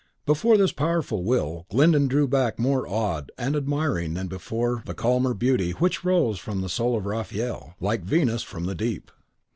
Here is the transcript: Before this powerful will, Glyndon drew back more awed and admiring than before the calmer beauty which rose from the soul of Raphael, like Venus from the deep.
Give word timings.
Before 0.25 0.57
this 0.57 0.71
powerful 0.71 1.23
will, 1.23 1.67
Glyndon 1.69 2.07
drew 2.07 2.27
back 2.27 2.57
more 2.57 2.87
awed 2.87 3.31
and 3.37 3.55
admiring 3.55 4.15
than 4.15 4.25
before 4.25 4.81
the 4.87 4.95
calmer 4.95 5.35
beauty 5.35 5.73
which 5.73 6.03
rose 6.03 6.39
from 6.39 6.61
the 6.61 6.69
soul 6.69 6.97
of 6.97 7.05
Raphael, 7.05 7.75
like 7.79 8.01
Venus 8.01 8.41
from 8.41 8.65
the 8.65 8.73
deep. 8.73 9.11